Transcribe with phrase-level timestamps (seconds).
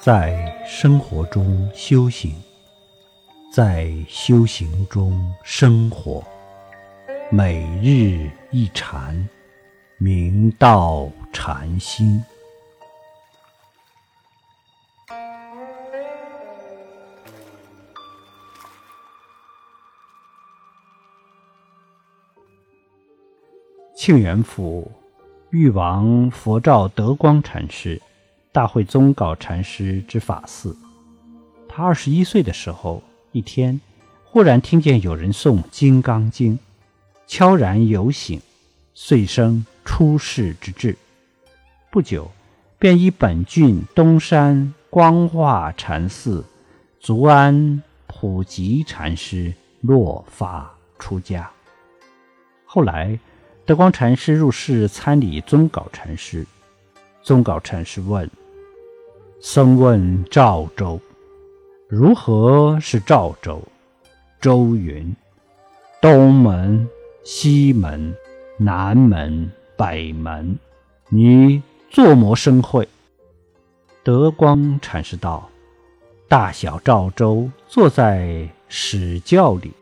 [0.00, 2.32] 在生活中修行，
[3.52, 6.24] 在修行中生活，
[7.32, 9.28] 每日一禅，
[9.98, 12.22] 明道禅心。
[23.96, 24.88] 庆元府
[25.50, 28.00] 誉王佛照德光禅师。
[28.58, 30.76] 大会宗稿禅师之法寺。
[31.68, 33.80] 他二十一岁的时候，一天
[34.24, 36.56] 忽然听见有人诵《金刚经》，
[37.28, 38.42] 悄然有醒，
[38.94, 40.96] 遂生出世之志。
[41.88, 42.28] 不久，
[42.80, 46.44] 便依本郡东山光化禅寺
[46.98, 50.68] 足安普吉禅师落发
[50.98, 51.48] 出家。
[52.64, 53.16] 后来，
[53.64, 56.44] 德光禅师入室参礼宗稿禅师，
[57.22, 58.28] 宗稿禅师问。
[59.40, 61.00] 僧问赵州
[61.86, 63.62] ：“如何是赵州？”
[64.42, 65.14] 周云
[66.02, 66.88] ：“东门、
[67.22, 68.12] 西门、
[68.56, 70.58] 南门、北门。”
[71.08, 72.86] 你作魔生会。
[74.02, 75.48] 德光禅师道
[76.26, 79.72] ：“大小赵州坐在史教里。”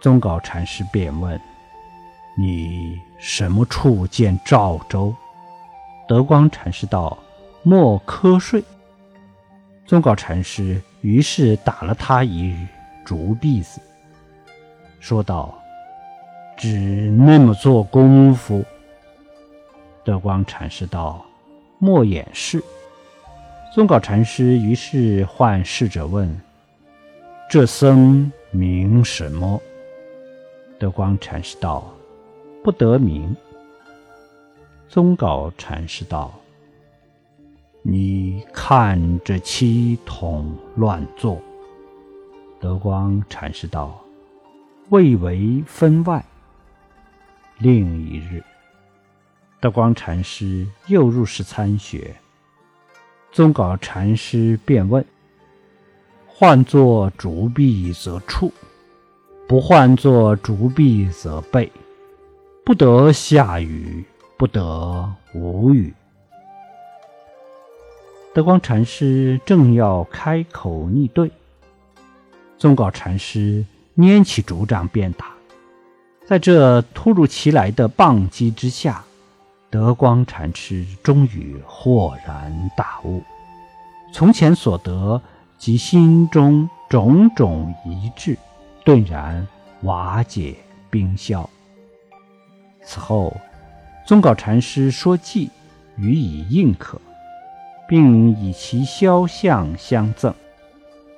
[0.00, 1.38] 宗稿禅师便问
[2.38, 5.14] ：“你什么处见赵州？”
[6.08, 7.18] 德光禅师道。
[7.70, 8.64] 莫瞌睡。
[9.86, 12.52] 宗稿禅师于是打了他一
[13.04, 13.80] 竹篦子，
[14.98, 15.56] 说道
[16.58, 16.76] ：“只
[17.12, 18.64] 那么做功夫。”
[20.02, 21.24] 德光禅师道
[21.78, 22.60] ：“莫掩饰。”
[23.72, 26.28] 宗稿禅师于是唤侍者问
[27.48, 29.62] ：“这僧名什么？”
[30.76, 31.88] 德光禅师道
[32.64, 33.32] ：“不得名。”
[34.90, 36.34] 宗稿禅师道。
[37.82, 41.40] 你看这七统乱作，
[42.60, 43.98] 德光禅师道
[44.90, 46.22] ：“未为分外。”
[47.56, 48.44] 另一日，
[49.60, 52.14] 德光禅师又入室参学，
[53.32, 55.02] 宗稿禅师便问
[56.28, 58.52] ：“换作竹壁则处，
[59.48, 61.72] 不换作竹壁则背，
[62.62, 64.04] 不得下雨，
[64.36, 65.94] 不得无雨。”
[68.40, 71.30] 德光禅师正要开口逆对，
[72.56, 73.62] 宗稿禅师
[73.98, 75.26] 拈起竹杖便打。
[76.26, 79.04] 在这突如其来的棒击之下，
[79.68, 83.22] 德光禅师终于豁然大悟，
[84.10, 85.20] 从前所得
[85.58, 88.38] 及心中种种一致，
[88.86, 89.46] 顿然
[89.82, 90.56] 瓦解
[90.88, 91.46] 冰消。
[92.82, 93.36] 此后，
[94.06, 95.50] 宗稿禅师说偈，
[95.98, 96.98] 予以应可。
[97.90, 100.32] 并以其肖像相赠。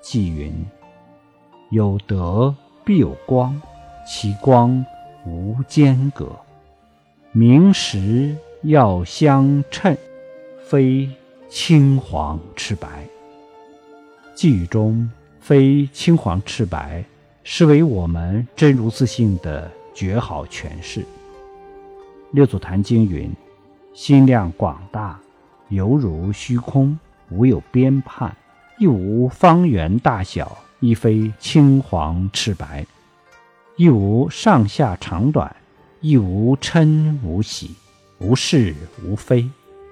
[0.00, 0.50] 纪云
[1.68, 3.60] ：“有德必有光，
[4.08, 4.82] 其光
[5.26, 6.34] 无间隔。
[7.30, 9.94] 明时要相称，
[10.64, 11.10] 非
[11.50, 13.06] 青黄赤白。”
[14.34, 17.04] 寄语中“非青黄赤白”
[17.44, 21.04] 是为我们真如自性的绝好诠释。
[22.30, 23.30] 六祖坛经云
[23.92, 25.20] ：“心量广大。”
[25.72, 26.98] 犹如虚空，
[27.30, 28.36] 无有边畔，
[28.78, 32.86] 亦无方圆大小，亦非青黄赤白，
[33.76, 35.56] 亦无上下长短，
[36.02, 37.74] 亦无嗔无喜，
[38.18, 39.48] 无是无非，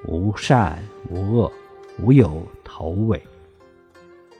[0.06, 1.50] 无善无恶，
[1.98, 3.22] 无有头尾。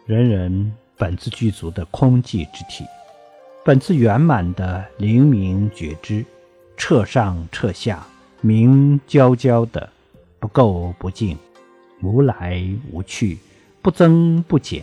[0.04, 2.84] 人人本自具足的空寂之体，
[3.64, 6.22] 本自圆满的灵明觉知，
[6.76, 8.06] 彻上彻下，
[8.42, 9.88] 明焦焦的。
[10.40, 11.38] 不垢不净，
[12.02, 13.38] 无来无去，
[13.82, 14.82] 不增不减，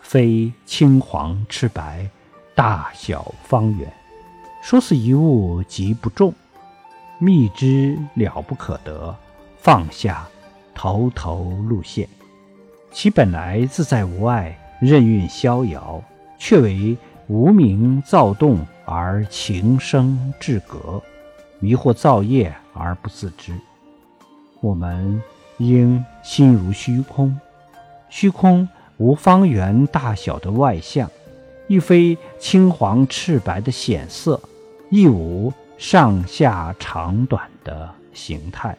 [0.00, 2.10] 非青黄赤白，
[2.54, 3.90] 大小方圆。
[4.60, 6.34] 说是一物即不重，
[7.20, 9.16] 觅之了不可得，
[9.56, 10.26] 放下
[10.74, 12.08] 头头路线。
[12.90, 16.02] 其本来自在无碍，任运逍遥，
[16.38, 16.96] 却为
[17.28, 21.00] 无名躁动而情生志格，
[21.60, 23.52] 迷惑造业而不自知。
[24.62, 25.20] 我们
[25.58, 27.36] 应心如虚空，
[28.08, 31.10] 虚空无方圆大小的外相，
[31.66, 34.40] 亦非青黄赤白的显色，
[34.88, 38.78] 亦无上下长短的形态，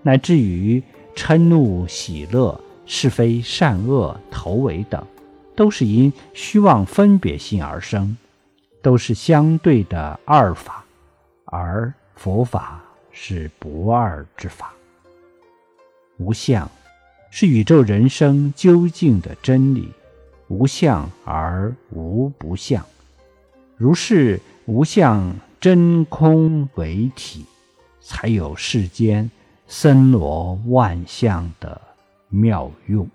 [0.00, 0.82] 乃至于
[1.14, 5.06] 嗔怒喜乐、是非善恶、头尾等，
[5.54, 8.16] 都是因虚妄分别心而生，
[8.80, 10.82] 都是相对的二法，
[11.44, 12.80] 而佛法
[13.10, 14.72] 是不二之法。
[16.22, 16.70] 无相，
[17.30, 19.88] 是宇宙人生究竟的真理，
[20.46, 22.84] 无相而无不相，
[23.76, 27.44] 如是无相真空为体，
[28.00, 29.28] 才有世间
[29.66, 31.80] 森罗万象的
[32.28, 33.08] 妙用。